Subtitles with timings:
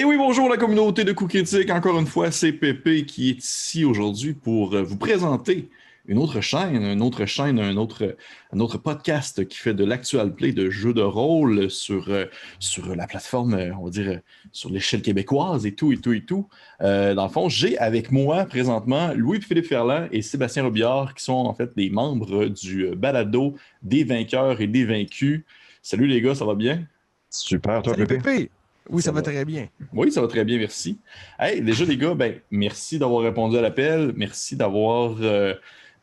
[0.00, 1.68] Et oui, bonjour la communauté de coups critiques.
[1.68, 5.68] Encore une fois, c'est Pépé qui est ici aujourd'hui pour euh, vous présenter
[6.06, 8.16] une autre chaîne, une autre chaîne, un autre,
[8.50, 12.24] un autre podcast qui fait de l'actual play de jeux de rôle sur, euh,
[12.58, 14.20] sur la plateforme, euh, on va dire,
[14.52, 16.48] sur l'échelle québécoise et tout, et tout, et tout.
[16.80, 21.52] dans le fond, j'ai avec moi présentement Louis-Philippe Ferland et Sébastien Robillard, qui sont en
[21.52, 25.42] fait des membres du balado des vainqueurs et des vaincus.
[25.82, 26.86] Salut les gars, ça va bien?
[27.28, 28.50] Super, toi, Salut, Pépé.
[28.90, 29.68] Oui, ça, va, très bien.
[29.92, 30.98] Oui, ça va très bien, merci.
[31.38, 34.12] Hey, déjà, les gars, ben, merci d'avoir répondu à l'appel.
[34.16, 35.54] Merci d'avoir euh,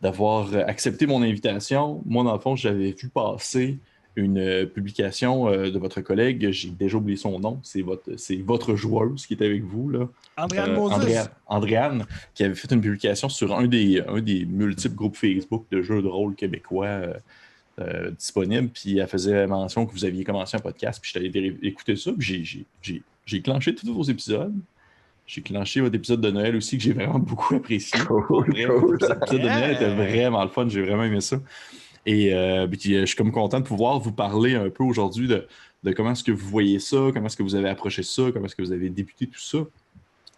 [0.02, 2.02] d'avoir accepté mon invitation.
[2.06, 3.80] Moi, dans le fond, j'avais vu passer
[4.16, 6.50] une euh, publication euh, de votre collègue.
[6.52, 7.60] J'ai déjà oublié son nom.
[7.64, 9.90] C'est votre, c'est votre joueuse qui est avec vous.
[9.90, 10.08] Là.
[10.38, 15.66] Andréane Andréane, qui avait fait une publication sur un des, un des multiples groupes Facebook
[15.72, 17.02] de jeux de rôle québécois.
[17.80, 21.56] Euh, disponible, puis elle faisait mention que vous aviez commencé un podcast, puis je allé
[21.62, 22.66] écouter ça, puis
[23.24, 24.56] j'ai clenché tous vos épisodes.
[25.28, 28.00] J'ai clenché votre épisode de Noël aussi, que j'ai vraiment beaucoup apprécié.
[28.48, 31.40] L'épisode de Noël était vraiment le fun, j'ai vraiment aimé ça.
[32.08, 35.28] Et euh, puis, euh, je suis comme content de pouvoir vous parler un peu aujourd'hui
[35.28, 35.46] de,
[35.84, 38.48] de, comment est-ce que vous voyez ça, comment est-ce que vous avez approché ça, comment
[38.48, 39.60] est-ce que vous avez débuté tout ça.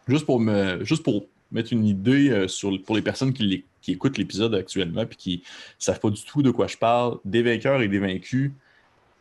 [0.09, 4.53] Juste pour me, juste pour mettre une idée sur, pour les personnes qui, écoutent l'épisode
[4.55, 7.19] actuellement et qui ne savent pas du tout de quoi je parle.
[7.25, 8.51] Des vainqueurs et des vaincus,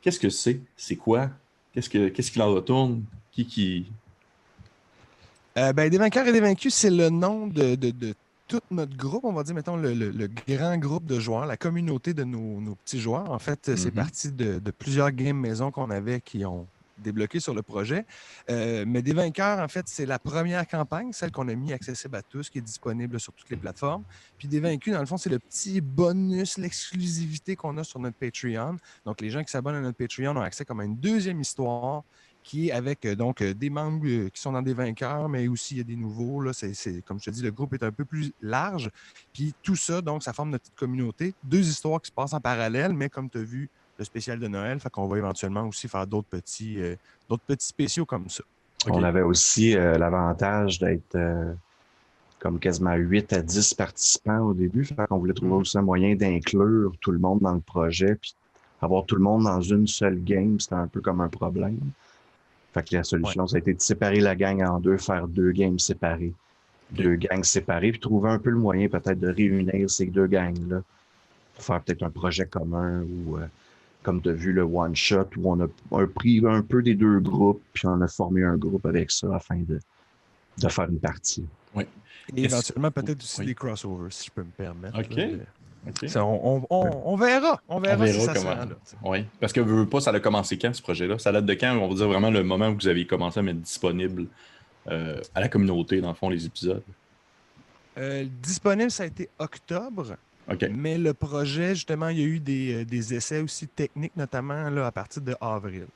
[0.03, 0.61] qu'est-ce que c'est?
[0.77, 1.31] C'est quoi?
[1.73, 3.05] Qu'est-ce qu'il ce en retourne?
[3.33, 3.87] Qui qui?
[5.57, 7.77] Euh, ben, des vainqueurs et des vaincus, c'est le nom de,
[8.47, 12.25] tout notre groupe, on va dire, mettons, le, grand groupe de joueurs, la communauté de
[12.25, 13.31] nos, petits joueurs.
[13.31, 13.91] En fait, c'est mm-hmm.
[13.93, 16.67] parti de, de, plusieurs games maison qu'on avait qui ont
[16.99, 18.05] débloqué sur le projet.
[18.51, 22.17] Euh, mais des vainqueurs, en fait, c'est la première campagne, celle qu'on a mis accessible
[22.17, 24.05] à tous, qui est disponible sur toutes les plateformes.
[24.39, 28.17] Puis des vaincus, dans le fond, c'est le petit bonus, l'exclusivité qu'on a sur notre
[28.17, 28.77] Patreon.
[29.05, 32.05] Donc, les gens qui s'abonnent à notre Patreon ont accès comme à une deuxième histoire
[32.49, 35.75] qui est avec euh, donc euh, des membres qui sont dans des vainqueurs, mais aussi
[35.75, 36.41] il y a des nouveaux.
[36.41, 36.53] Là,
[37.05, 38.91] comme je te dis, le groupe est un peu plus large.
[39.35, 41.35] Puis tout ça, donc, ça forme notre petite communauté.
[41.45, 44.49] Deux histoires qui se passent en parallèle, mais comme tu as vu, le spécial de
[44.49, 44.79] Noël.
[44.81, 46.95] Fait qu'on va éventuellement aussi faire d'autres petits, euh,
[47.29, 48.45] d'autres petits spéciaux comme ça.
[48.87, 51.53] On avait aussi euh, l'avantage d'être euh,
[52.39, 54.85] comme quasiment 8 à 10 participants au début.
[54.85, 58.15] Fait qu'on voulait trouver aussi un moyen d'inclure tout le monde dans le projet.
[58.15, 58.35] Puis
[58.81, 61.81] avoir tout le monde dans une seule game, c'était un peu comme un problème.
[62.73, 65.51] Fait que la solution, ça a été de séparer la gang en deux, faire deux
[65.51, 66.35] games séparées.
[66.93, 70.83] Deux gangs séparées, puis trouver un peu le moyen peut-être de réunir ces deux gangs-là
[71.55, 73.37] pour faire peut-être un projet commun ou
[74.03, 77.63] comme tu as vu le one-shot, où on a, pris un peu des deux groupes,
[77.73, 79.79] puis on a formé un groupe avec ça afin de,
[80.59, 81.45] de faire une partie.
[81.75, 81.85] Oui.
[82.37, 84.99] Et éventuellement, peut-être aussi des crossovers, si je peux me permettre.
[84.99, 86.17] OK.
[86.71, 87.61] on, verra.
[87.69, 88.57] On verra, si ça comment...
[89.05, 89.25] Oui.
[89.41, 91.19] Parce que veux pas, ça a commencé quand ce projet-là?
[91.19, 91.77] Ça date de quand?
[91.77, 94.27] On va dire vraiment le moment où vous avez commencé à mettre disponible
[94.89, 96.83] euh, à la communauté, dans le fond, les épisodes.
[97.97, 100.17] Euh, disponible, ça a été octobre.
[100.71, 104.87] Mais le projet, justement, il y a eu des, euh, essais aussi techniques, notamment là,
[104.87, 105.87] à partir de avril.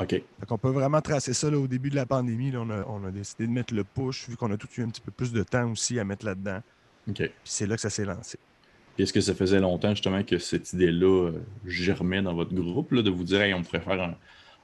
[0.00, 0.22] OK.
[0.48, 2.52] on peut vraiment tracer ça au début de la pandémie.
[2.56, 5.10] on, a, décidé de mettre le push, vu qu'on a tout eu un petit peu
[5.10, 6.62] plus de temps aussi à mettre là-dedans.
[7.08, 7.16] OK.
[7.16, 8.38] Puis c'est là que ça s'est lancé.
[8.96, 13.10] Est-ce que ça faisait longtemps justement que cette idée-là euh, germait dans votre groupe, de
[13.10, 14.14] vous dire on pourrait faire un,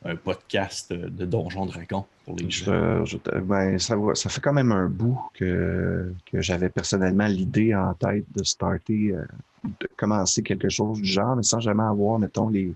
[0.04, 3.04] un podcast de Donjon Dragon pour les gens?
[3.42, 8.24] Ben, ça, ça, fait quand même un bout que, que j'avais personnellement l'idée en tête
[8.34, 9.24] de starter, euh,
[9.64, 12.74] de commencer quelque chose du genre, mais sans jamais avoir, mettons, les,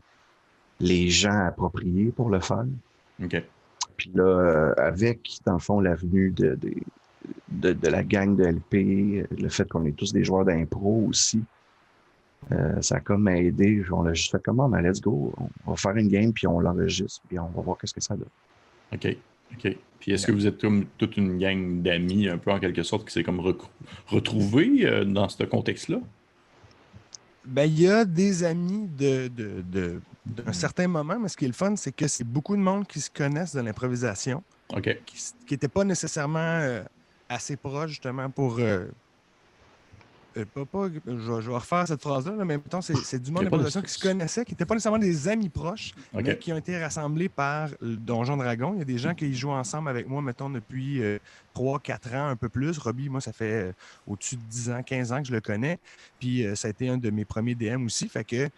[0.81, 2.65] les gens appropriés pour le faire.
[3.23, 3.43] OK.
[3.97, 6.57] Puis là, euh, avec, dans le fond, l'avenue de,
[7.51, 11.43] de, de, la gang de LP, le fait qu'on est tous des joueurs d'impro aussi,
[12.53, 13.83] euh, ça a comme aidé.
[13.91, 14.69] On l'a juste fait comment?
[14.69, 15.33] Ben, let's go.
[15.67, 18.17] On va faire une game, puis on l'enregistre, puis on va voir qu'est-ce que ça
[18.17, 18.29] donne.
[18.93, 19.17] OK.
[19.53, 19.77] OK.
[20.01, 23.07] Puis est-ce que vous êtes comme toute une gang d'amis, un peu en quelque sorte,
[23.07, 23.41] qui s'est comme
[24.07, 25.99] retrouvée euh, dans ce contexte-là?
[27.45, 31.49] Ben, il y a des amis de, de, d'un certain moment, mais ce qui est
[31.49, 34.43] le fun, c'est que c'est beaucoup de monde qui se connaissent de l'improvisation.
[34.75, 34.99] OK.
[35.07, 36.83] Qui n'étaient pas nécessairement euh,
[37.29, 38.59] assez proches, justement, pour,
[40.39, 44.45] euh, je, vais refaire cette phrase-là, mais mettons, c'est du monde d'improvisation qui se connaissait,
[44.45, 48.73] qui n'étaient pas nécessairement des amis proches, mais qui ont été rassemblés par Donjon Dragon.
[48.75, 51.21] Il y a des gens qui jouent ensemble avec moi, mettons, depuis 3-4
[51.57, 52.79] euh, ans, un peu plus.
[52.79, 53.73] Robbie, moi, ça fait euh,
[54.07, 55.79] au-dessus de 10 ans, 15 ans que je le connais.
[56.19, 58.09] Puis ça a été un de mes premiers DM aussi.
[58.09, 58.49] Fait que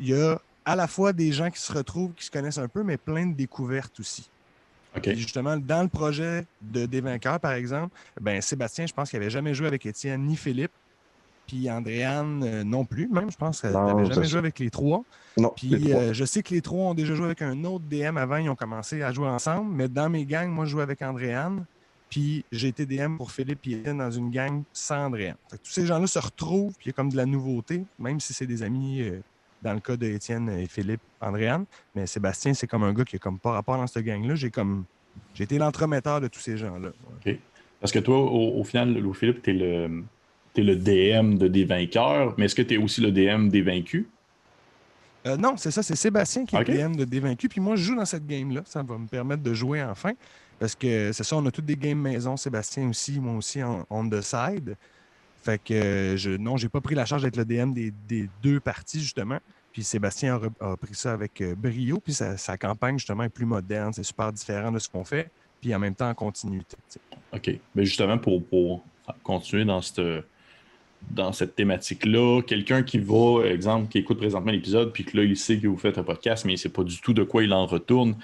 [0.00, 2.68] il y a à la fois des gens qui se retrouvent, qui se connaissent un
[2.68, 4.28] peu, mais plein de découvertes aussi.
[5.04, 9.30] Justement, dans le projet de Des Vainqueurs, par exemple, ben, Sébastien, je pense qu'il n'avait
[9.30, 10.72] jamais joué avec Étienne ni Philippe.
[11.48, 15.02] Puis Andréane euh, non plus, même, je pense qu'elle n'avait jamais joué avec les trois.
[15.36, 16.02] Non, Puis les trois.
[16.02, 18.50] euh, je sais que les trois ont déjà joué avec un autre DM avant, ils
[18.50, 19.74] ont commencé à jouer ensemble.
[19.74, 21.64] Mais dans mes gangs, moi, je jouais avec Andréane.
[22.10, 25.36] Puis j'ai été DM pour Philippe et Étienne dans une gang sans Andréane.
[25.50, 28.32] Tous ces gens-là se retrouvent, puis il y a comme de la nouveauté, même si
[28.32, 29.20] c'est des amis, euh,
[29.62, 31.64] dans le cas de Étienne et Philippe, Andréane.
[31.94, 34.34] Mais Sébastien, c'est comme un gars qui a comme pas rapport dans cette gang-là.
[34.36, 34.84] J'ai comme.
[35.34, 36.90] J'ai été l'entremetteur de tous ces gens-là.
[37.80, 40.04] Parce que toi, au, au final, Louis-Philippe, tu es le,
[40.62, 44.06] le DM de des vainqueurs, mais est-ce que tu es aussi le DM des vaincus?
[45.26, 46.70] Euh, non, c'est ça, c'est Sébastien qui est Ok.
[46.70, 47.48] DM de Dévaincu.
[47.48, 48.62] Puis moi, je joue dans cette game-là.
[48.64, 50.12] Ça va me permettre de jouer enfin.
[50.58, 52.36] Parce que c'est ça, on a toutes des games maison.
[52.36, 54.76] Sébastien aussi, moi aussi, en on the side.
[55.42, 58.28] Fait que euh, je, non, j'ai pas pris la charge d'être le DM des, des
[58.42, 59.38] deux parties, justement.
[59.72, 62.00] Puis Sébastien a, pris ça avec euh, brio.
[62.00, 63.92] Puis sa, sa campagne, justement, est plus moderne.
[63.92, 65.30] C'est super différent de ce qu'on fait.
[65.60, 66.76] Puis en même temps, en continuité.
[67.32, 67.50] OK.
[67.74, 68.84] Mais justement, pour, pour
[69.22, 70.00] continuer dans cette,
[71.10, 75.36] dans cette thématique-là, quelqu'un qui va, exemple, qui écoute présentement l'épisode, puis que là, il
[75.36, 77.42] sait que vous faites un podcast, mais il ne sait pas du tout de quoi
[77.42, 78.16] il en retourne,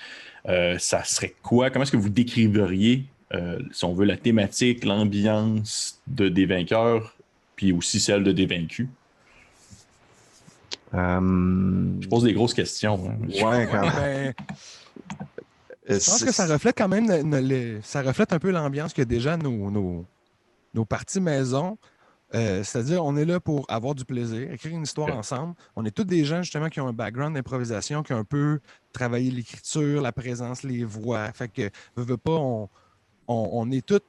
[0.49, 1.71] euh, ça serait quoi?
[1.71, 7.17] Comment est-ce que vous décriveriez, euh, si on veut, la thématique, l'ambiance de des vainqueurs,
[7.57, 8.89] puis aussi celle de des vaincus?
[10.93, 11.21] Euh,
[12.01, 13.01] Je pose des grosses questions.
[13.11, 13.17] hein.
[13.29, 14.35] ouais, quand Ben,
[15.91, 18.51] Euh, Je pense que ça reflète quand même, le- le- le- ça reflète un peu
[18.51, 20.07] l'ambiance que déjà nos, nos,
[20.73, 21.77] nos parties maison.
[22.35, 25.55] Euh, C'est-à-dire, on est là pour avoir du plaisir, écrire une histoire ensemble.
[25.77, 28.61] On est tous des gens, justement, qui ont un background d'improvisation, qui ont un peu
[28.93, 31.31] travaillé l'écriture, la présence, les voix.
[31.33, 32.69] Fait que, veux, veux pas, on,
[33.29, 34.01] on, on est tous.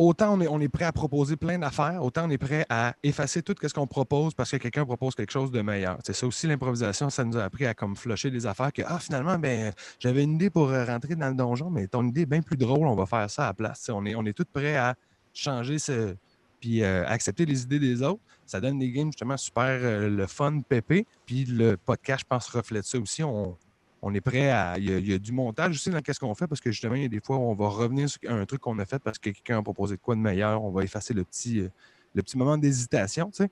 [0.00, 2.94] Autant on est, on est prêt à proposer plein d'affaires, autant on est prêt à
[3.02, 5.98] effacer tout ce qu'on propose parce que quelqu'un propose quelque chose de meilleur.
[6.06, 9.00] C'est ça aussi l'improvisation, ça nous a appris à comme flusher des affaires que ah
[9.00, 12.26] finalement ben j'avais une idée pour euh, rentrer dans le donjon, mais ton idée est
[12.26, 13.90] bien plus drôle, on va faire ça à la place.
[13.92, 14.94] On est, on est tous prêts à
[15.34, 16.14] changer ce.
[16.60, 18.20] Puis euh, accepter les idées des autres.
[18.46, 21.06] Ça donne des games justement super euh, le fun, pépé.
[21.26, 23.22] Puis le podcast, je pense, reflète ça aussi.
[23.22, 23.56] On,
[24.02, 24.78] on est prêt à.
[24.78, 26.70] Il y, a, il y a du montage aussi dans ce qu'on fait parce que
[26.70, 28.86] justement, il y a des fois où on va revenir sur un truc qu'on a
[28.86, 30.62] fait parce que quelqu'un a proposé de quoi de meilleur.
[30.62, 31.68] On va effacer le petit, euh,
[32.14, 33.50] le petit moment d'hésitation, tu sais.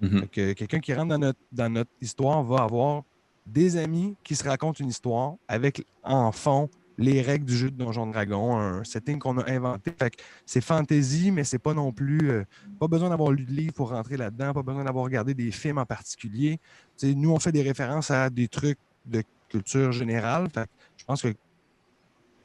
[0.00, 0.28] Mhm.
[0.28, 3.04] Que quelqu'un qui rentre dans notre, dans notre histoire va avoir
[3.46, 7.76] des amis qui se racontent une histoire avec en fond les règles du jeu de
[7.76, 9.92] Donjon Dragon, un setting qu'on a inventé.
[9.98, 12.30] Fait que c'est fantasy, mais c'est pas non plus.
[12.30, 12.44] euh,
[12.78, 15.78] pas besoin d'avoir lu de livre pour rentrer là-dedans, pas besoin d'avoir regardé des films
[15.78, 16.58] en particulier.
[17.02, 20.48] Nous, on fait des références à des trucs de culture générale.
[20.54, 21.34] Fait que je pense que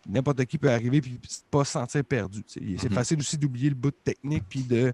[0.07, 1.03] n'importe qui peut arriver et
[1.51, 2.41] pas se sentir perdu.
[2.47, 2.89] C'est Mhm.
[2.91, 4.93] facile aussi d'oublier le bout technique puis de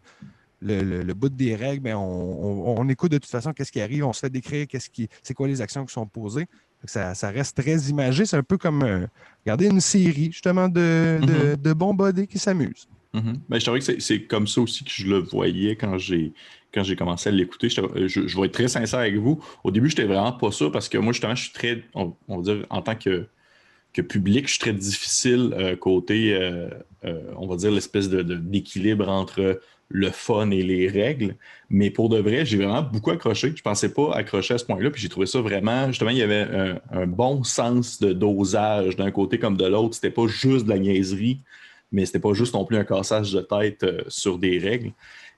[0.62, 3.72] le, le- le bout des règles, ben, on, on- on écoute de toute façon qu'est-ce
[3.72, 6.48] qui arrive, on se fait décrire qu'est-ce qui, c'est quoi les actions qui sont posées.
[6.88, 8.26] Ça, ça reste très imagé.
[8.26, 9.06] C'est un peu comme euh,
[9.46, 12.88] regarder une série justement de, de, de bons bodés qui s'amusent.
[13.14, 13.38] Mhm.
[13.48, 16.34] Ben, je trouvais que c'est- comme ça aussi que je le voyais quand j'ai
[16.74, 17.70] quand j'ai commencé à l'écouter.
[17.78, 19.42] Euh, Je, je vais être très sincère avec vous.
[19.64, 22.14] Au début, je n'étais vraiment pas ça parce que moi, justement, je suis très, on,
[22.28, 23.28] on va dire, en tant que,
[23.94, 26.68] que public, je suis très difficile euh, côté, euh,
[27.06, 31.36] euh, on va dire, l'espèce de- de- d'équilibre entre le fun et les règles.
[31.70, 33.54] Mais pour de vrai, j'ai vraiment beaucoup accroché.
[33.56, 34.90] Je pensais pas accrocher à ce point-là.
[34.92, 36.48] Puis j'ai trouvé ça vraiment, justement, il y avait
[36.92, 39.96] un, bon sens de dosage d'un côté comme de l'autre.
[39.96, 41.42] C'était pas juste de la niaiserie
[41.92, 44.92] mais c'était pas juste non plus un cassage de tête euh, sur des règles.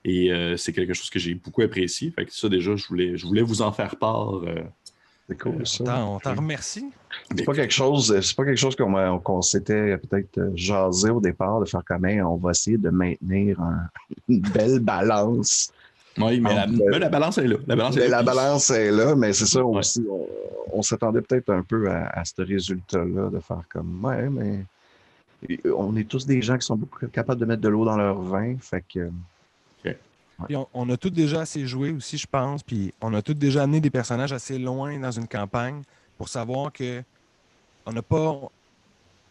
[0.04, 2.12] Et euh, c'est quelque chose que j'ai beaucoup apprécié.
[2.28, 4.36] Ça, déjà, je voulais, je voulais vous en faire part.
[4.44, 4.62] euh,
[5.28, 5.84] C'est cool, ça.
[5.84, 6.86] T'en- On t'en remercie.
[7.36, 11.60] C'est pas quelque chose, c'est pas quelque chose qu'on s'était peut-être euh, jasé au départ
[11.60, 13.88] de faire comme on va essayer de maintenir un-
[14.28, 15.70] une belle balance.
[16.16, 17.56] Oui, mais la, Entre- mais la balance est là.
[17.66, 18.08] La balance est là.
[18.08, 19.78] la Puis- balance est là, mais c'est ça Ouais.
[19.78, 20.04] aussi.
[20.10, 20.26] On,
[20.72, 24.64] on s'attendait peut-être un peu à, à ce résultat-là, de faire comme Ouais, mais
[25.76, 28.20] on est tous des gens qui sont beaucoup capables de mettre de l'eau dans leur
[28.20, 28.56] vin.
[28.60, 29.10] Fait que
[30.46, 32.62] Puis on, on a tous déjà assez joué aussi, je pense.
[32.62, 35.82] Puis on a tous déjà amené des personnages assez loin dans une campagne
[36.16, 37.02] pour savoir que
[37.86, 38.38] on n'a pas.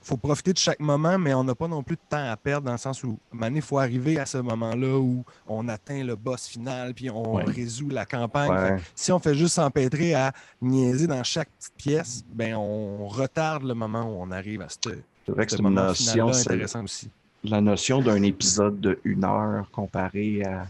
[0.01, 2.65] faut profiter de chaque moment, mais on n'a pas non plus de temps à perdre
[2.67, 3.19] dans le sens où,
[3.53, 7.43] il faut arriver à ce moment-là où on atteint le boss final, puis on Ouais.
[7.43, 8.49] résout la campagne.
[8.49, 8.67] Ouais.
[8.69, 13.07] Fait que si on fait juste s'empêtrer à niaiser dans chaque petite pièce, ben on
[13.07, 14.77] retarde le moment où on arrive à ce,
[15.25, 17.09] c'est vrai que ce c'est une notion, c'est aussi.
[17.43, 20.67] la notion d'un épisode de une heure comparé à,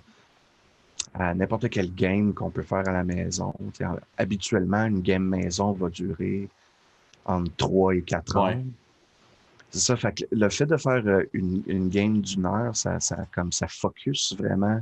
[1.19, 3.53] à n'importe quel game qu'on peut faire à la maison.
[4.17, 6.47] Habituellement, une game maison va durer
[7.25, 8.57] entre 3 et 4 heures.
[9.71, 9.95] C'est ça.
[9.97, 13.51] Fait que le fait de faire euh, une, une game d'une heure, ça, ça, comme
[13.51, 14.81] ça focus vraiment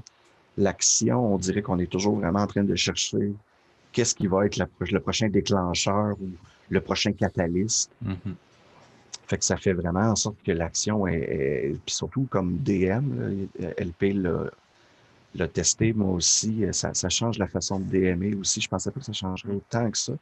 [0.57, 1.33] l'action.
[1.33, 3.33] On dirait qu'on est toujours vraiment en train de chercher
[3.91, 6.29] qu'est-ce qui va être la le prochain déclencheur ou
[6.69, 7.91] le prochain catalyste.
[8.01, 8.35] Mhm.
[9.27, 13.47] Fait que ça fait vraiment en sorte que l'action est, est- Puis surtout comme DM,
[13.59, 14.51] là, LP l'a
[15.37, 16.63] le tester, moi aussi.
[16.65, 18.61] Euh, ça, ça change la façon de DMer aussi.
[18.61, 20.13] Je pensais pas que ça changerait autant que ça.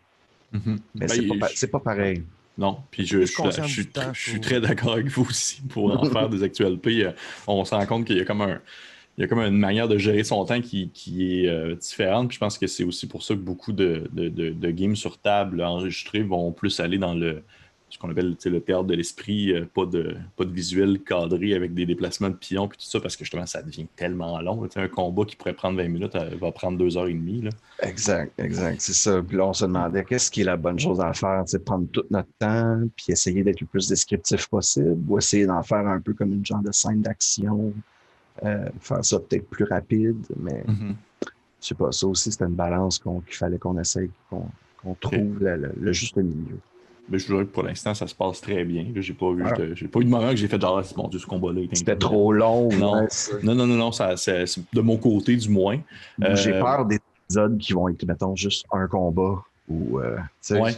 [0.52, 0.80] Mhm.
[0.96, 2.24] Mais Ben, c'est pas, pas pareil.
[2.58, 6.44] Non, puis je, je, suis- je très d'accord avec vous aussi pour en faire des
[6.44, 7.06] actualités.
[7.06, 7.12] euh,
[7.48, 8.60] On se rend compte qu'il y a comme un.
[9.18, 12.30] Il y a comme une manière de gérer son temps qui, qui est euh, différente.
[12.30, 14.96] Puis je pense que c'est aussi pour ça que beaucoup de, de, de- de games
[14.96, 17.44] sur table enregistrés vont plus aller dans le
[17.94, 21.76] ce qu'on appelle le théâtre de l'esprit, euh, pas, de, pas de visuel cadré avec
[21.76, 24.68] des déplacements de pions puis tout ça, parce que justement ça devient tellement long.
[24.76, 27.42] Un combat qui pourrait prendre 20 minutes euh, va prendre deux heures et demie.
[27.42, 27.52] Là.
[27.84, 28.82] Exact, exact.
[28.82, 29.22] C'est ça.
[29.22, 31.86] Puis là, on se demandait qu'est-ce qui est la bonne chose à faire, c'est prendre
[31.92, 36.00] tout notre temps, puis essayer d'être le plus descriptif possible, ou essayer d'en faire un
[36.02, 37.74] peu comme une genre de scène d'action,
[38.44, 40.64] euh, faire ça peut-être plus rapide, mais
[41.62, 45.56] je sais pas, ça aussi, c'était une balance qu'il fallait qu'on essaye, qu'on trouve le,
[45.58, 46.58] le- le juste milieu.
[47.10, 48.86] Mais je dirais que pour l'instant, ça se passe très bien.
[48.96, 49.54] J'ai pas, eu, Ah.
[49.74, 51.62] j'ai pas eu de moment que j'ai fait genre, mon Dieu, ce combat-là.
[51.74, 52.70] C'était trop long.
[52.70, 53.02] Non.
[53.02, 53.08] ouais.
[53.44, 55.80] Non, non, non, non, ça, c'est- de mon côté du moins.
[56.24, 60.18] Euh, J'ai peur des épisodes qui vont être, mettons, juste un combat, ou, euh,
[60.52, 60.72] Ouais.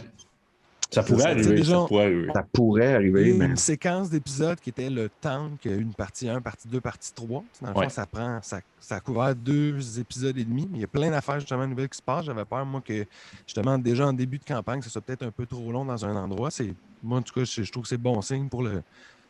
[0.96, 1.54] Ça Ça, pourrait ça, arriver.
[1.56, 2.32] déjà- Ça pourrait arriver.
[2.34, 3.00] ça pourrait
[3.38, 7.44] mais une séquence d'épisodes qui était le tank, une partie 1, partie 2, partie 3.
[7.60, 7.84] Dans le Ouais.
[7.84, 10.66] fond, ça prend, ça, ça a couvert deux épisodes et demi.
[10.70, 12.24] Mais il y a plein d'affaires justement nouvelles qui se passent.
[12.24, 13.04] J'avais peur, moi, que
[13.46, 16.16] justement, déjà en début de campagne, ce soit peut-être un peu trop long dans un
[16.16, 16.50] endroit.
[16.50, 18.82] C'est, moi, en tout cas, je, je trouve que c'est bon signe pour, le,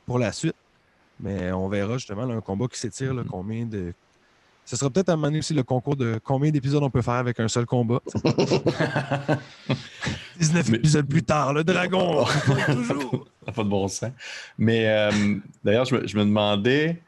[0.07, 0.55] pour la suite.
[1.19, 3.25] Mais on verra justement là, un combat qui s'étire, Mhm.
[3.25, 3.93] combien de.
[4.67, 7.39] Ce sera peut-être à donné aussi le concours de combien d'épisodes on peut faire avec
[7.41, 8.01] un seul combat.
[10.39, 12.25] 19 Mais- épisodes plus tard, le dragon,
[12.67, 13.29] toujours.
[13.41, 14.11] Ça n'a pas de bon sens.
[14.59, 15.11] Mais euh,
[15.65, 17.01] d'ailleurs, je, me- je me demandais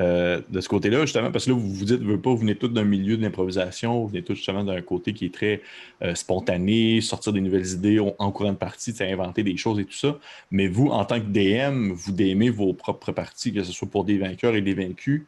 [0.00, 2.54] euh, de ce côté-là, justement, parce que là, vous vous dites, vous, pas, vous venez
[2.54, 5.60] tous d'un milieu de l'improvisation, vous venez tous justement d'un côté qui est très
[6.02, 9.84] euh, spontané, sortir des nouvelles idées en en courant de partie, inventer des choses et
[9.84, 10.16] tout ça.
[10.50, 14.04] Mais vous, en tant que DM, vous DMez vos propres parties, que ce soit pour
[14.04, 15.22] des vainqueurs et des vaincus.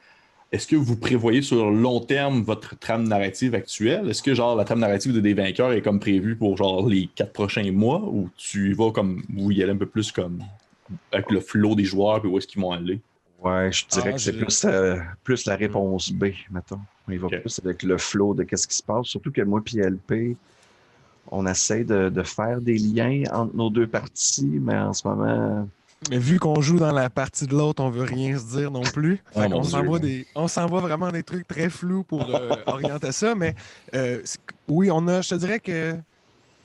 [0.53, 4.09] Est-ce que vous prévoyez sur le long terme votre trame narrative actuelle?
[4.11, 7.07] Est-ce que genre la trame narrative de des vainqueurs est comme prévue pour genre les
[7.07, 10.43] quatre prochains mois ou tu y vas comme vous y allez un peu plus comme
[11.13, 13.01] avec le flow des joueurs puis où est-ce qu'ils vont aller?
[13.41, 16.81] Ouais, je dirais Ah, que c'est plus, euh, plus la réponse B, mettons.
[17.09, 19.07] On y va plus avec le flow de qu'est-ce qui se passe.
[19.07, 20.37] Surtout que moi et LP,
[21.31, 25.69] on essaie de, de faire des liens entre nos deux parties, mais en ce moment,
[26.09, 28.81] Mais vu qu'on joue dans la partie de l'autre, on veut rien se dire non
[28.83, 29.23] plus.
[29.33, 29.71] Fait Dieu.
[29.71, 33.35] s'envoie des, on s'envoie vraiment des trucs très flous pour euh, orienter ça.
[33.35, 33.55] Mais
[33.95, 34.23] euh,
[34.69, 35.97] oui, on a, je te dirais que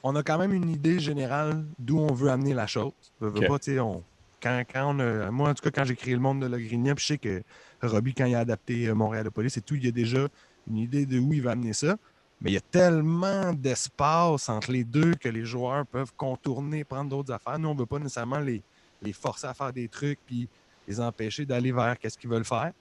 [0.03, 2.93] on a quand même une idée générale d'où on veut amener la chose.
[3.19, 4.03] Veux, veux pas, on-
[4.41, 6.95] quand, quand on a- moi, en tout cas, quand j'ai créé le monde de Logrinia,
[6.95, 7.41] puis je sais que
[7.81, 10.27] Robbie, quand il a adapté euh, Montréal de police et tout, il y a déjà
[10.69, 11.97] une idée de où il va amener ça.
[12.41, 17.09] Mais il y a tellement d'espace entre les deux que les joueurs peuvent contourner, prendre
[17.09, 17.57] d'autres affaires.
[17.59, 18.61] Nous, on ne veut pas nécessairement les,
[19.05, 20.47] les forcer à faire des trucs puis
[20.87, 22.71] les empêcher d'aller vers qu'est-ce qu'ils veulent faire.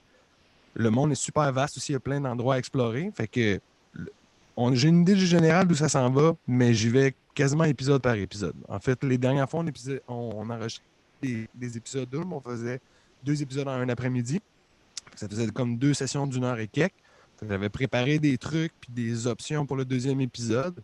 [0.75, 3.11] Le monde est super vaste aussi, il y a plein d'endroits à explorer.
[3.15, 3.59] Fait que
[4.73, 8.55] j'ai une idée générale d'où ça s'en va, mais j'y vais quasiment épisode par épisode.
[8.67, 10.83] En fait, les dernières fois, on, épisode- on, enregistrait
[11.21, 12.79] des, des épisodes doubles, on faisait
[13.23, 14.41] deux épisodes en un après-midi.
[15.15, 16.93] Ça faisait comme deux sessions d'une heure et quelques.
[17.47, 20.81] J'avais préparé des trucs puis des options pour le deuxième épisode,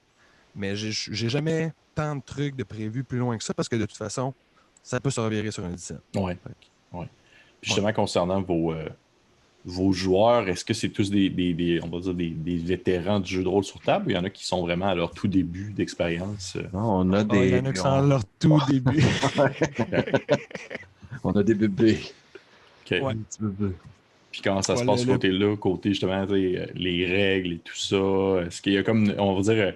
[0.56, 3.86] mais j'ai jamais tant de trucs de prévus plus loin que ça parce que de
[3.86, 4.34] toute façon,
[4.84, 6.00] ça peut se revirer sur un dizaine.
[6.16, 6.34] Ouais.
[6.44, 7.06] Fait que-
[7.62, 8.90] Puis justement, concernant vos, euh,
[9.64, 13.20] vos joueurs, est-ce que c'est tous des, des- des- on va dire des, des vétérans
[13.20, 14.96] du jeu de rôle sur table ou il y en a qui sont vraiment à
[14.96, 16.56] leur tout début d'expérience?
[16.56, 16.64] euh?
[16.74, 17.50] non, on a Ah, Il des.
[17.52, 19.04] y en a qui sont on- à leur tout début.
[21.24, 22.00] on a des bébés.
[22.86, 22.98] Ok.
[23.02, 23.14] Ouais.
[23.14, 23.76] Des petits bébés.
[24.32, 27.54] Puis comment ça se Ouais, passe le- côté-là, côté justement tu sais, euh, les règles
[27.54, 28.46] et tout ça?
[28.48, 29.72] Est-ce qu'il y a comme, on va dire, euh,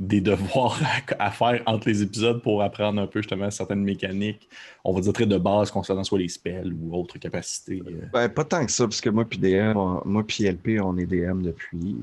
[0.00, 0.80] des devoirs
[1.18, 4.48] à, à faire entre les épisodes pour apprendre un peu justement certaines mécaniques,
[4.82, 7.82] on va dire très de base concernant soit les spells ou autres capacités?
[7.86, 8.06] euh?
[8.12, 10.96] Ben, pas tant que ça, parce que moi puis DM, on- moi puis LP, on
[10.96, 11.96] est DM depuis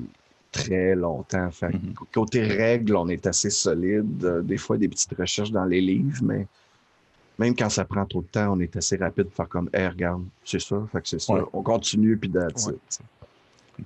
[0.52, 1.50] très longtemps.
[1.50, 1.92] Fait Mhm.
[2.14, 4.24] Côté règles, on est assez solide.
[4.24, 6.46] Euh, Des fois, des petites recherches dans les livres, mais
[7.38, 9.88] même quand ça prend trop de temps, on est assez rapide pour faire comme, hey,
[9.88, 11.34] regarde, c'est ça, fait que c'est ça.
[11.34, 11.42] Ouais.
[11.52, 12.74] On continue, puis that's Ouais.
[12.74, 13.00] it,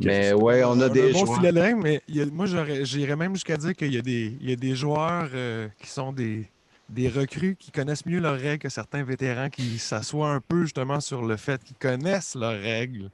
[0.01, 2.47] Mais ouais, on a des un bon joueurs- filet mais il y a- moi,
[2.83, 5.89] j'irais même jusqu'à dire qu'il y a des, il y a des joueurs euh, qui
[5.89, 6.49] sont des,
[6.89, 11.01] des recrues qui connaissent mieux leurs règles que certains vétérans qui s'assoient un peu justement
[11.01, 13.11] sur le fait qu'ils connaissent leurs règles.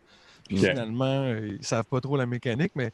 [0.49, 2.91] Puis finalement, euh, ils savent pas trop la mécanique, mais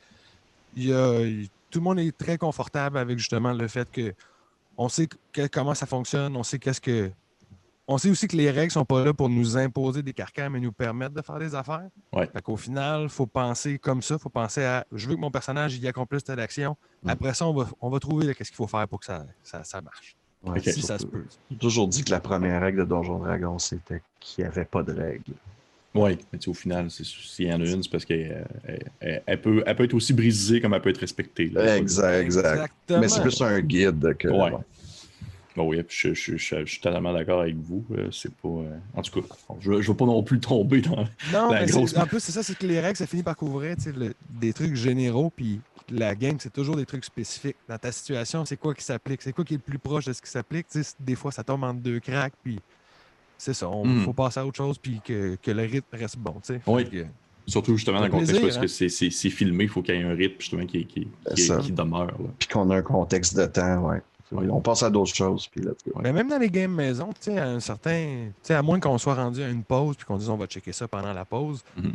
[0.75, 4.13] il y a, il- tout le monde est très confortable avec justement le fait que
[4.77, 7.11] on sait que- comment ça fonctionne, on sait qu'est-ce que.
[7.87, 10.59] On sait aussi que les règles sont pas là pour nous imposer des carcans, mais
[10.59, 11.89] nous permettre de faire des affaires.
[12.15, 12.29] Ouais.
[12.33, 14.15] Fait qu'au final, il faut penser comme ça.
[14.15, 16.77] Il faut penser à je veux que mon personnage y accomplisse telle action.
[17.03, 17.11] Mm.
[17.11, 19.65] Après ça, on va, on va trouver qu'est-ce qu'il faut faire pour que ça, ça,
[19.65, 20.17] ça marche.
[20.47, 20.61] Ouais.
[20.61, 21.25] Si ça se peut.
[21.51, 24.83] J'ai toujours dit que la première règle de Donjon Dragon, c'était qu'il n'y avait pas
[24.83, 25.33] de règle.
[25.95, 28.45] Oui, mais au final, s'il y en a une, c'est parce qu'elle
[29.01, 31.53] elle, peut, elle peut être aussi brisée comme elle peut être respectée.
[31.77, 32.75] exact, exact.
[32.91, 34.29] Mais c'est plus un guide que.
[34.29, 34.51] Ouais.
[34.51, 34.65] Bon,
[35.63, 37.85] oui, je, je, je, suis totalement d'accord avec vous.
[37.93, 38.49] Euh, c'est pas.
[38.49, 41.97] Euh, en tout cas, je ne veux pas non plus tomber dans non, la grosse.
[41.97, 43.77] En plus, c'est ça, c'est que les règles, ça finit par couvrir
[44.31, 47.57] des trucs généraux, puis la game, c'est toujours des trucs spécifiques.
[47.69, 49.23] Dans ta situation, c'est quoi qui s'applique?
[49.23, 50.67] C'est quoi qui est le plus proche de ce qui s'applique?
[50.99, 52.59] Des fois, ça tombe entre deux cracks, puis
[53.39, 53.71] c'est ça.
[53.85, 54.05] Il hmm.
[54.05, 56.35] faut passer à autre chose, puis que, que le rythme reste bon.
[56.67, 56.87] Oui.
[57.47, 59.11] Surtout justement dans le contexte parce que hein?
[59.11, 62.17] c'est filmé, il faut qu'il y ait un rythme justement qui, qui, qui, demeure.
[62.39, 64.01] Puis qu'on a un contexte de temps, ouais.
[64.35, 65.49] On passe à d'autres choses.
[65.49, 65.63] Puis
[66.03, 68.31] Mais même dans les games maison, à un certain.
[68.49, 70.89] À moins qu'on soit rendu à une pause puis qu'on dise on va checker ça
[70.89, 71.63] pendant la pause.
[71.77, 71.91] Mm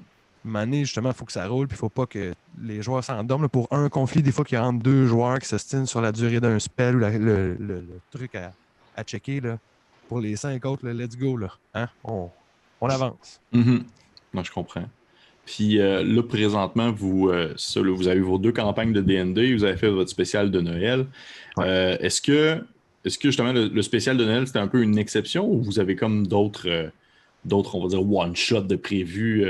[0.72, 3.50] justement, il faut que ça roule, puis il faut pas que les joueurs s'endorment.
[3.50, 6.12] Pour un conflit, des fois qu'il y a entre deux joueurs qui s'ostinent sur la
[6.12, 9.42] durée d'un spell ou le, truc à, checker.
[9.42, 9.58] Là.
[10.08, 11.38] Pour les cinq autres, let's go.
[11.38, 11.50] Là.
[11.74, 11.88] Hein?
[12.04, 12.30] On,
[12.82, 13.42] avance.
[13.52, 13.80] Mm
[14.42, 14.86] je comprends.
[15.50, 19.78] Puis euh, là, présentement, vous, euh, vous avez vos deux campagnes de DND, vous avez
[19.78, 21.08] fait votre spécial de Noël.
[21.58, 22.64] Euh, est-ce que,
[23.04, 25.96] est que justement le, spécial de Noël, c'était un peu une exception ou vous avez
[25.96, 26.92] comme d'autres,
[27.46, 29.44] d'autres on va dire, one-shot de prévu?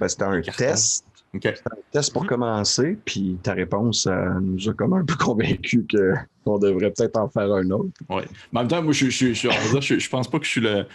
[0.00, 1.04] Ben, c'était un test.
[1.34, 4.08] C'était un test pour commencer, puis ta réponse
[4.40, 7.90] nous a comme un peu convaincu qu'on devrait peut-être en faire un autre.
[8.08, 8.22] Oui.
[8.50, 10.86] Mais en même temps, moi, je, je, je, je pense pas que je suis le,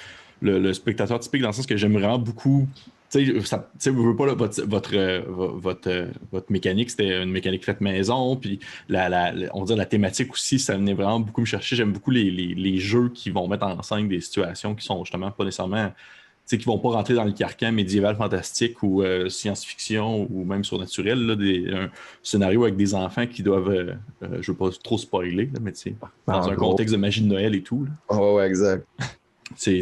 [0.41, 2.67] le, spectateur typique dans le sens que j'aime vraiment beaucoup
[3.19, 3.41] tu
[3.79, 7.81] sais, vous veux pas votre, votre, euh, votre, euh, votre, mécanique, c'était une mécanique faite
[7.81, 11.75] maison, puis la, la, on la thématique aussi, ça venait vraiment beaucoup me chercher.
[11.75, 15.03] J'aime beaucoup les, les, les, jeux qui vont mettre en scène des situations qui sont
[15.03, 15.93] justement pas nécessairement, tu
[16.45, 20.63] sais, qui vont pas rentrer dans le carcan médiéval fantastique ou euh, science-fiction ou même
[20.63, 21.89] surnaturel, là, des, un
[22.23, 25.95] scénario avec des enfants qui doivent, je veux pas trop spoiler, là, mais tu sais,
[26.27, 27.87] dans un contexte de magie de Noël et tout.
[28.09, 28.87] Oh, ouais, exact.
[29.55, 29.81] C'est,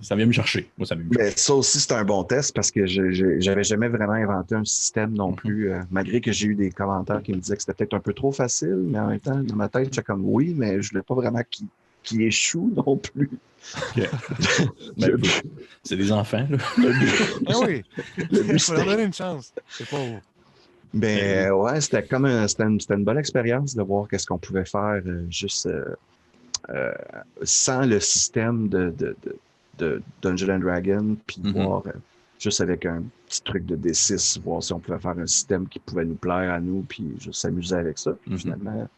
[0.00, 0.68] ça vient me chercher.
[0.78, 0.96] Moi, ça,
[1.36, 5.12] ça aussi, c'est un bon test parce que je n'avais jamais vraiment inventé un système
[5.12, 5.36] non mm-hmm.
[5.36, 8.00] plus, euh, malgré que j'ai eu des commentaires qui me disaient que c'était peut-être un
[8.00, 10.88] peu trop facile, mais en même temps, dans ma tête, j'étais comme oui, mais je
[10.88, 11.42] ne voulais pas vraiment
[12.02, 13.30] qu'il échoue non plus.
[14.96, 15.16] Ben,
[15.84, 16.58] c'est des enfants, là.
[17.46, 17.84] ah oui,
[18.32, 19.52] il faut leur donner une chance.
[19.68, 19.98] C'est pas...
[20.94, 25.24] Ben ouais, c'était comme c'était une, bonne expérience de voir qu'est-ce qu'on pouvait faire euh,
[25.30, 25.84] juste euh,
[26.70, 26.92] euh,
[27.42, 29.16] sans le système de, de,
[29.78, 31.52] de, Dungeon and Dragon, puis mhm.
[31.52, 31.92] voir euh,
[32.38, 35.78] juste avec un petit truc de D6, voir si on pouvait faire un système qui
[35.78, 38.14] pouvait nous plaire à nous, puis juste s'amuser avec ça.
[38.26, 38.38] Mhm.
[38.38, 38.88] Finalement,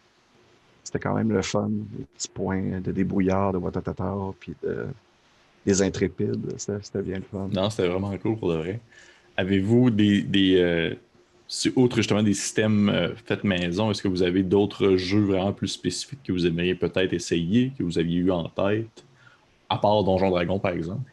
[0.82, 4.86] c'était quand même le fun, les petits points de débrouillard, de Watatatar, puis de,
[5.64, 6.54] des intrépides.
[6.58, 7.48] C'était bien le fun.
[7.52, 8.80] Non, c'était vraiment cool pour de vrai.
[9.36, 10.94] Avez-vous des, des, euh,
[11.46, 15.52] c'est autre justement des systèmes euh, faits maison, est-ce que vous avez d'autres jeux vraiment
[15.52, 19.04] plus spécifiques que vous aimeriez peut-être essayer, que vous aviez eu en tête,
[19.68, 21.10] à part Donjon Dragon par exemple?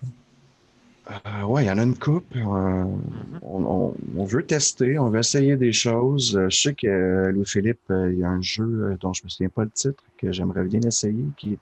[1.10, 2.34] Euh, oui, il y en a une coupe.
[2.36, 3.94] Euh, mm-hmm.
[4.16, 6.40] on, veut tester, on veut essayer des choses.
[6.50, 9.64] je sais que Louis-Philippe, il y a un jeu dont je ne me souviens pas
[9.66, 11.60] le titre que j'aimerais bien essayer qui est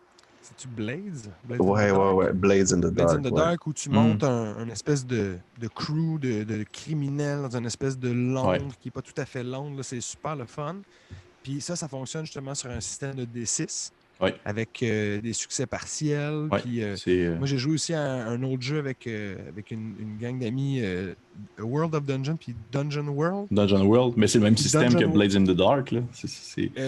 [0.58, 1.32] tu Blades?
[1.44, 2.34] Blades ouais, ouais, ouais.
[2.34, 2.94] Blades in the Dark.
[2.94, 4.26] Blades in the Dark, où tu montes mm.
[4.60, 8.92] un, espèce de, de crew de, de, criminels dans une espèce de Londres qui n'est
[8.92, 9.82] pas tout à fait Londres.
[9.84, 10.78] C'est super le fun.
[11.44, 13.92] Puis ça, ça fonctionne justement sur un système de D6
[14.46, 16.48] avec euh, des succès partiels.
[16.64, 20.38] puis, euh, euh, Moi, j'ai joué aussi à un, autre jeu avec, avec une, gang
[20.40, 20.82] d'amis,
[21.60, 23.48] World of Dungeon, puis Dungeon World.
[23.52, 25.92] Dungeon World, mais c'est le même système que Blades in the Dark.
[25.92, 26.02] Là.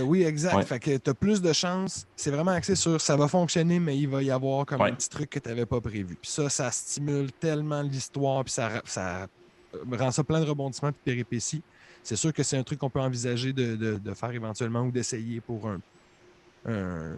[0.04, 0.64] oui, exact.
[0.64, 2.06] Fait que tu as plus de chances.
[2.16, 5.10] C'est vraiment axé sur ça va fonctionner, mais il va y avoir comme un petit
[5.10, 6.18] truc que tu n'avais pas prévu.
[6.22, 9.28] Puis ça, ça stimule tellement l'histoire, puis ça, ça
[9.98, 11.64] rend ça plein de rebondissements et de péripéties.
[12.04, 15.40] C'est sûr que c'est un truc qu'on peut envisager de, de faire éventuellement ou d'essayer
[15.40, 15.80] pour un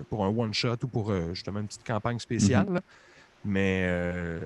[0.09, 2.69] pour un one-shot ou pour euh, justement une petite campagne spéciale.
[2.69, 2.81] Mhm.
[3.45, 4.39] Mais euh,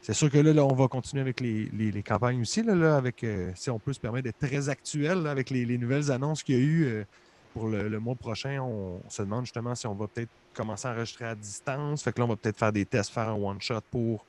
[0.00, 2.62] c'est sûr que là, on va continuer avec les, campagnes aussi.
[2.62, 6.42] Là, avec, euh, si on peut se permettre d'être très actuel avec les, nouvelles annonces
[6.42, 7.06] qu'il y a eu
[7.52, 11.26] pour le, mois prochain, on, se demande justement si on va peut-être commencer à enregistrer
[11.26, 12.02] à distance.
[12.02, 14.24] Fait que là, on va peut-être faire des tests, faire un one-shot pour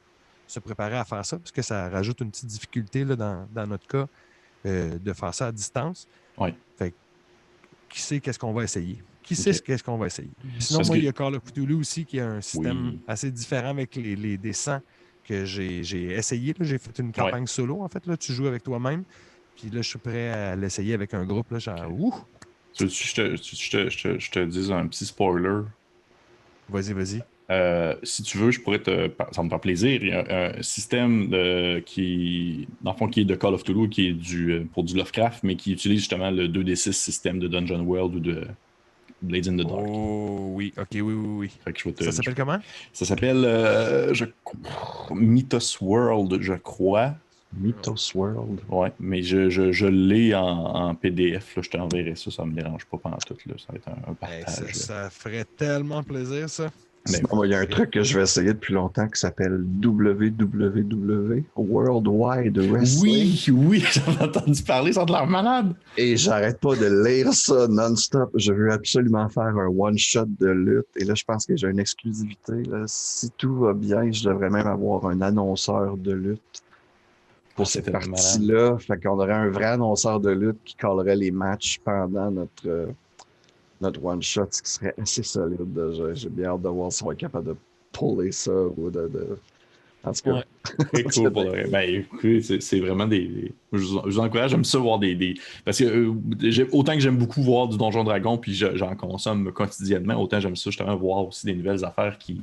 [0.47, 3.87] se préparer à faire ça, parce que ça rajoute une petite difficulté là, dans, notre
[3.87, 4.07] cas
[4.63, 6.07] de faire ça à distance.
[6.37, 6.53] Oui.
[6.77, 6.93] Fait
[7.89, 9.01] qui sait qu'est-ce qu'on va essayer?
[9.25, 10.29] Qui sait ce qu'on va essayer?
[10.59, 13.69] Sinon, moi, il y a Call of Cthulhu aussi qui a un système assez différent
[13.69, 14.81] avec les, les dessins
[15.27, 16.53] que j'ai essayé.
[16.59, 18.05] J'ai fait une campagne solo, en fait.
[18.05, 19.03] Là, tu joues avec toi-même.
[19.55, 21.49] Puis là, je suis prêt à l'essayer avec un groupe.
[21.51, 22.13] Là, genre, ouh!
[22.77, 25.61] je, te, je, te, dis un petit spoiler?
[26.69, 27.23] Vas-y, vas-y.
[27.49, 29.09] Euh, si tu veux, je pourrais te.
[29.31, 30.03] Ça me fait plaisir.
[30.03, 33.63] Il y a un système de, qui, dans le fond, qui est de Call of
[33.63, 37.47] Cthulhu, qui est du, pour du Lovecraft, mais qui utilise justement le 2D6 système de
[37.47, 38.47] Dungeon World ou de
[39.21, 39.85] Blades in the Dark.
[39.87, 41.51] Oh oui, ok, oui, oui, oui.
[41.63, 42.59] Fait que je vais te- Ça s'appelle comment?
[42.93, 44.25] Ça s'appelle euh, je...
[45.11, 47.15] Mythos World, je crois.
[47.57, 48.59] Mythos World.
[48.69, 51.55] Ouais, mais je, je, je l'ai en, en PDF.
[51.55, 53.37] Là, je t'enverrai ça, ça me dérange pas pendant tout.
[53.45, 53.55] Là.
[53.57, 54.73] Ça va être un, un Hey, partage.
[54.75, 56.69] ça ferait tellement plaisir, ça.
[57.07, 59.63] Mais- Sinon, il y a un truc que je vais essayer depuis longtemps qui s'appelle
[59.83, 63.03] WWW, World Wide Wrestling.
[63.03, 65.73] Oui, oui, j'en ai entendu parler, ça de l'air malade.
[65.97, 68.31] Et j'arrête pas de lire ça non-stop.
[68.35, 70.87] Je veux absolument faire un one-shot de lutte.
[70.95, 72.63] Et là, je pense que j'ai une exclusivité.
[72.69, 72.83] là.
[72.87, 76.41] Si tout va bien, je devrais même avoir un annonceur de lutte
[77.55, 78.77] pour Ah, cette partie-là.
[78.79, 82.87] Fait qu'on aurait un vrai annonceur de lutte qui callerait les matchs pendant notre, euh,
[83.85, 85.73] notre one-shot, ce qui serait assez solide.
[85.73, 86.13] déjà.
[86.13, 87.55] J'ai bien hâte de voir si on est capable de
[87.91, 89.07] puller ça ou de...
[89.07, 89.37] de...
[90.03, 90.43] En tout cas, Ouais.
[90.93, 91.67] Très cool pour le vrai.
[91.71, 92.03] Ben,
[92.59, 93.27] c'est- vraiment des.
[93.27, 95.15] des- Je, vous, je vous encourage, j'aime ça voir des.
[95.15, 98.95] des- Parce que euh, autant que j'aime beaucoup voir du Donjon Dragon, puis je- j'en
[98.95, 102.41] consomme quotidiennement, autant j'aime ça justement voir aussi des nouvelles affaires qui,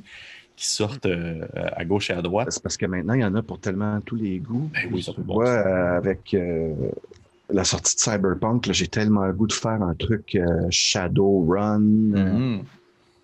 [0.57, 2.49] qui sortent euh, à gauche et à droite.
[2.51, 4.69] C'est parce que maintenant, il y en a pour tellement tous les goûts.
[4.75, 6.73] Ben oui, ça bon vois, avec euh,
[7.53, 11.83] la sortie de Cyberpunk, j'ai tellement le goût de faire un truc euh, Shadowrun
[12.15, 12.65] euh, Mhm.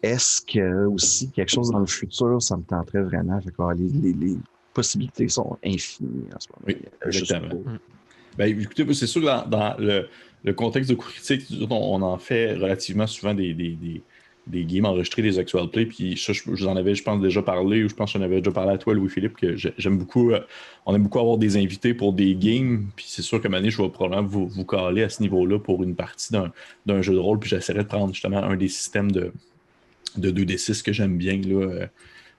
[0.02, 3.40] esque euh, aussi, quelque chose dans le futur, ça me tenterait vraiment.
[3.40, 4.36] Fait que, ah, les, les- les
[4.72, 6.64] possibilités sont infinies en ce moment.
[6.66, 7.48] Oui, exactement.
[7.48, 7.64] trop.
[8.36, 10.08] Ben, écoutez, c'est sûr que dans, dans le,
[10.44, 14.04] le contexte de critique, on, on en fait relativement souvent des, des, des,
[14.48, 15.86] des games enregistrés, des actual play.
[15.86, 18.18] Puis ça, je, je vous en avais, je pense, déjà parlé, ou je pense que
[18.18, 20.32] j'en avais déjà parlé à toi, Louis-Philippe, que j'ai- j'aime beaucoup.
[20.32, 20.40] euh,
[20.86, 22.86] on aime beaucoup avoir des invités pour des games.
[22.96, 25.82] Puis c'est sûr que année, je vais probablement vous, vous caler à ce niveau-là pour
[25.82, 26.50] une partie d'un
[26.86, 27.38] d'un jeu de rôle.
[27.38, 29.32] Puis j'essaierai de prendre justement un des systèmes de,
[30.16, 31.36] de 2D6 que j'aime bien.
[31.44, 31.54] Là.
[31.66, 31.86] Euh,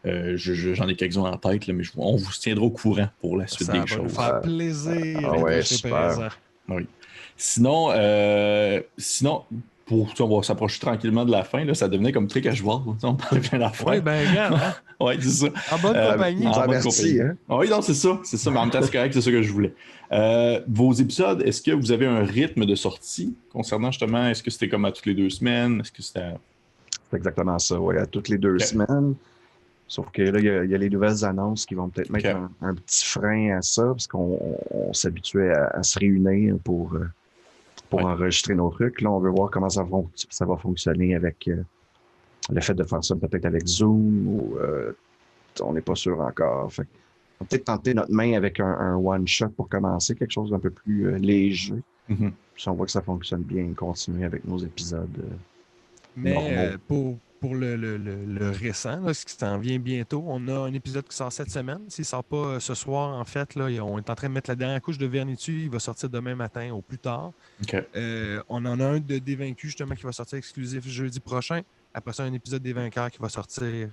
[0.06, 2.70] euh, je- je- J'en ai quelques-uns en tête, là, mais je- on vous tiendra au
[2.72, 4.04] courant pour la suite Ça des va choses.
[4.04, 5.20] nous faire plaisir.
[5.24, 5.92] Ah ouais, super.
[6.68, 6.80] présent.
[7.38, 9.44] Sinon, euh, sinon
[9.90, 11.66] pour, on va s'approcher tranquillement de la fin.
[11.66, 12.78] Là, ça devenait comme très casual.
[12.86, 13.88] tu sais, On parlait plein d'affaires.
[13.88, 14.74] Oui, ben regarde, hein?
[15.06, 15.48] Ouais, c'est ça.
[15.72, 16.46] en bonne Euh, compagnie.
[16.48, 17.22] en Ah, bonne merci, compagnie.
[17.22, 17.36] hein?
[17.50, 18.20] Ah Oui, non, c'est ça.
[18.24, 18.52] C'est ça.
[18.52, 19.74] Mais en même temps, c'est correct, c'est ça que je voulais.
[20.12, 24.52] Euh, vos épisodes, est-ce que vous avez un rythme de sortie concernant justement, est-ce que
[24.52, 25.82] c'était comme à toutes les deux semaines?
[25.82, 26.34] Est-ce que c'était.
[27.10, 29.16] C'est exactement ça, ouais, à toutes les deux semaines.
[29.88, 32.12] Sauf que là, il y, a- il y a les nouvelles annonces qui vont peut-être
[32.12, 35.98] mettre un, un petit frein à ça, parce qu'on on- on s'habituait à, à se
[35.98, 37.08] réunir pour, euh,
[37.90, 38.06] pour Ouais.
[38.06, 39.02] enregistrer nos trucs.
[39.02, 41.64] Là, on veut voir comment ça, fon- ça va fonctionner avec euh,
[42.52, 44.94] le fait de faire ça peut-être avec Zoom ou euh,
[45.62, 46.72] on n'est pas sûr encore.
[46.72, 46.88] Fait
[47.40, 50.60] on va peut-être tenter notre main avec un, un one-shot pour commencer, quelque chose d'un
[50.60, 51.82] peu plus euh, léger.
[52.10, 52.32] Mhm.
[52.54, 55.24] Puis si on voit que ça fonctionne bien, continuer avec nos épisodes.
[56.18, 60.48] Mais pour, pour le, le- le- le récent, là, ce qui s'en vient bientôt, on
[60.48, 61.80] a un épisode qui sort cette semaine.
[61.88, 64.34] S'il ne sort pas euh, ce soir, en fait, là, on est en train de
[64.34, 65.62] mettre la dernière couche de vernis dessus.
[65.64, 67.32] Il va sortir demain matin au plus tard.
[67.96, 71.62] Euh, on en a un de Dévaincus, justement, qui va sortir exclusif jeudi prochain.
[71.94, 73.90] Après ça, un épisode des vainqueurs qui va sortir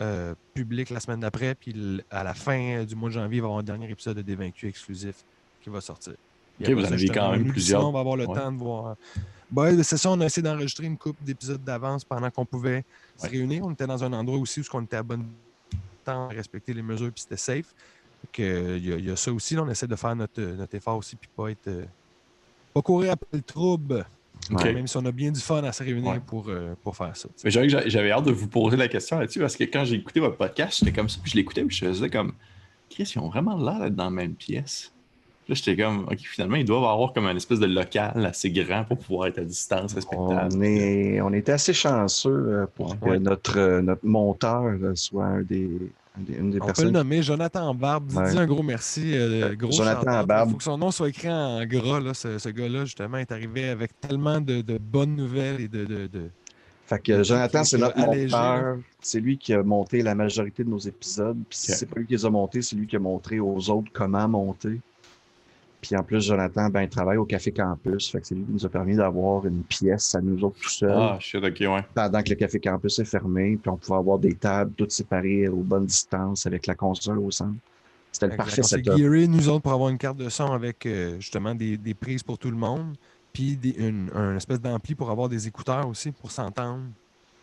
[0.00, 1.54] euh, public la semaine d'après.
[1.54, 1.74] Puis
[2.10, 4.22] à la fin du mois de janvier, il va y avoir un dernier épisode de
[4.22, 5.14] Dévaincus exclusif
[5.62, 6.14] qui va sortir.
[6.58, 7.86] Puis Ok, après vous en avez quand même plusieurs.
[7.88, 8.34] On va avoir le Ouais.
[8.38, 8.96] temps de voir.
[9.52, 12.84] Ben, c'est ça, on a essayé d'enregistrer une couple d'épisodes d'avance pendant qu'on pouvait
[13.18, 13.64] se réunir.
[13.64, 15.22] On était dans un endroit aussi où on était à bon
[16.04, 17.74] temps à respecter les mesures puis c'était safe.
[18.40, 19.54] Euh, Il y, a- il y a ça aussi.
[19.54, 21.68] là, on essaie de faire notre, notre effort aussi puis pas être.
[21.68, 21.84] euh,
[22.72, 24.06] pas courir après le trouble.
[24.50, 26.20] Même si on a bien du fun à se réunir Ouais.
[26.20, 27.28] pour, euh, pour faire ça.
[27.44, 30.36] Mais j'avais- hâte de vous poser la question là-dessus parce que quand j'ai écouté votre
[30.36, 32.32] podcast, j'étais comme ça, puis je l'écoutais, puis je faisais comme
[32.90, 34.92] Chris, ils ont vraiment l'air d'être dans la même pièce.
[35.52, 38.84] Là, j'étais comme, OK, finalement, ils doivent avoir comme un espèce de local assez grand
[38.84, 40.48] pour pouvoir être à distance respectable.
[40.56, 45.26] On, est, on était assez chanceux euh, pour que notre, euh, notre monteur euh, soit
[45.26, 45.68] un des,
[46.18, 46.90] un des- une des On peut le personnes.
[46.92, 48.06] nommer Jonathan Barbe.
[48.06, 48.30] Dis, Ouais.
[48.30, 49.10] dis un gros merci.
[49.14, 50.24] euh, gros Jonathan.
[50.24, 50.48] Barbe.
[50.48, 52.00] Il faut que son nom soit écrit en gras.
[52.00, 52.14] Là.
[52.14, 55.84] Ce, ce gars-là, justement, est arrivé avec tellement de, de bonnes nouvelles et de.
[55.84, 56.30] de, de-
[56.86, 58.76] Fait que Jonathan, c'est notre va alléger, monteur.
[59.02, 61.36] C'est lui qui a monté la majorité de nos épisodes.
[61.50, 63.68] Puis si c'est pas lui qui les a montés, c'est lui qui a montré aux
[63.68, 64.80] autres comment monter.
[65.82, 68.08] Puis en plus, Jonathan, ben, il travaille au Café Campus.
[68.10, 70.68] Fait que c'est lui qui nous a permis d'avoir une pièce à nous autres tout
[70.70, 70.92] seuls.
[70.96, 71.84] Ah, shit, OK, ouais.
[71.92, 75.48] pendant que le Café Campus est fermé, puis on pouvait avoir des tables toutes séparées
[75.48, 77.56] aux bonnes distances avec la console au centre.
[78.12, 78.94] C'était le parfait on s'est setup.
[79.28, 82.38] nous autres, pour avoir une carte de son avec euh, justement des, des prises pour
[82.38, 82.94] tout le monde.
[83.32, 86.84] Puis des- une, un espèce d'ampli pour avoir des écouteurs aussi, pour s'entendre.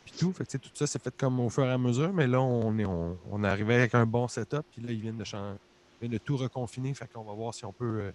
[0.05, 0.31] Puis tout.
[0.31, 2.13] Fait que, tu sais, tout ça, c'est fait comme au fur et à mesure.
[2.13, 4.61] Mais là, on est, on, on est arrivé avec un bon setup.
[4.71, 6.93] Puis là, ils viennent de, de tout reconfiner.
[6.93, 7.99] Fait qu'on va voir si on peut.
[8.03, 8.11] euh,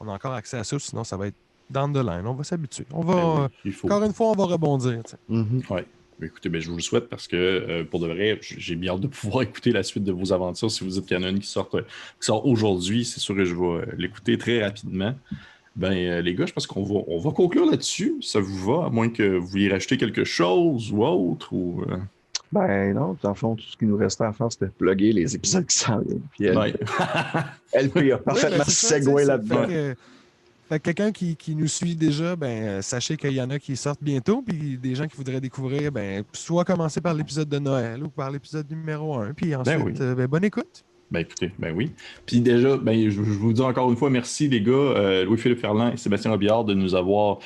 [0.00, 0.78] on a encore accès à ça.
[0.78, 1.36] Sinon, ça va être
[1.70, 2.26] down the line.
[2.26, 2.86] On va s'habituer.
[2.92, 3.14] On va.
[3.14, 3.86] Ben oui, il faut.
[3.86, 5.02] Encore une fois, on va rebondir.
[5.28, 5.84] Ben,
[6.22, 9.00] Écoutez, ben, je vous le souhaite parce que euh, pour de vrai, j'ai bien hâte
[9.00, 10.70] de pouvoir écouter la suite de vos aventures.
[10.70, 13.20] Si vous dites qu'il y en a une qui sort, euh, qui sort aujourd'hui, c'est
[13.20, 15.14] sûr que je vais euh, l'écouter très rapidement.
[15.76, 18.16] Ben, euh, les gars, je pense qu'on va, on va conclure là-dessus.
[18.20, 21.52] Ça vous va, à moins que vous vouliez rajouter quelque chose ou autre.
[21.52, 21.96] Ou, euh,
[22.52, 25.34] Ben non, dans le fond, tout ce qui nous restait à faire, c'était plugger les
[25.36, 26.22] épisodes qui s'en viennent.
[26.32, 26.74] Puis elle, ouais.
[27.74, 29.62] a Ouais, parfaitement ben, tu sais, segway là-dedans.
[29.62, 29.94] fait que-
[30.68, 33.76] fait que quelqu'un qui, qui nous suit déjà, ben, sachez qu'il y en a qui
[33.76, 38.02] sortent bientôt, puis des gens qui voudraient découvrir, ben, soit commencer par l'épisode de Noël
[38.04, 39.92] ou par l'épisode numéro 1, puis ensuite, oui.
[40.00, 40.84] euh, ben, bonne écoute.
[41.10, 41.90] Ben écoutez, ben oui.
[42.24, 45.58] Puis déjà, ben, je, je vous dis encore une fois merci les gars, euh, Louis-Philippe
[45.58, 47.38] Ferland et Sébastien Robillard de nous avoir,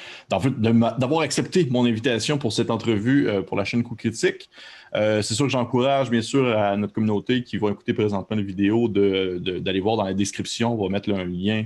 [0.99, 4.51] d'avoir accepté mon invitation pour cette entrevue euh, pour la chaîne Coup Critique.
[4.97, 8.43] Euh, c'est sûr que j'encourage bien sûr à notre communauté qui va écouter présentement la
[8.43, 10.73] vidéo de- de- d'aller voir dans la description.
[10.81, 11.65] On va mettre un lien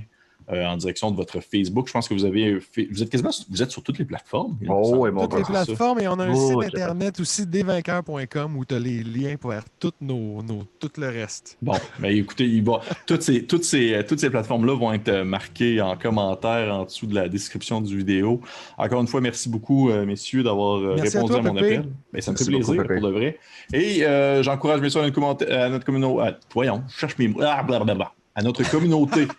[0.51, 1.87] euh, en direction de votre Facebook.
[1.87, 4.57] Je pense que vous avez fait, vous êtes quasiment vous êtes sur toutes les plateformes.
[4.67, 5.49] Oh, Toutes les ça.
[5.51, 9.35] plateformes, et on a un Oh, site internet aussi, desvainqueurs.com, où tu as les liens
[9.37, 11.57] pour faire tout, nos, nos- tout le reste.
[11.61, 15.81] Bon, ben écoutez, il va, toutes ces, toutes ces, toutes ces plateformes-là vont être marquées
[15.81, 18.41] en commentaire en dessous de la description du vidéo.
[18.77, 21.75] Encore une fois, merci beaucoup, euh, messieurs, d'avoir euh, à répondu à, mon Pépé.
[21.77, 21.89] appel.
[22.13, 23.37] Ben, ça me fait Merci plaisir pour de vrai.
[23.73, 26.35] Et euh, j'encourage bien sûr à notre, communauté.
[26.53, 27.39] voyons, je cherche mes mots.
[27.43, 28.11] Ah, blablabla.
[28.35, 29.27] à notre communauté.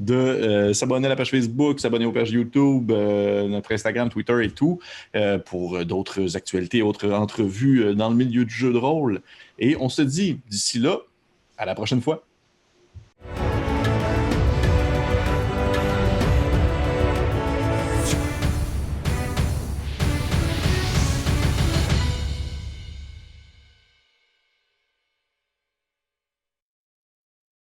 [0.00, 4.44] de euh, s'abonner à la page Facebook, s'abonner aux pages YouTube, euh, notre Instagram, Twitter
[4.44, 4.80] et tout,
[5.14, 9.20] euh, pour d'autres actualités, autres entrevues dans le milieu du jeu de rôle.
[9.58, 10.98] Et on se dit, d'ici là,
[11.58, 12.24] à la prochaine fois.